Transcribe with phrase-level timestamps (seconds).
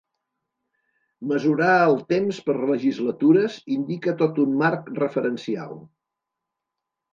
[1.31, 5.81] Mesurar el temps per legislatures indica tot un marc referencial.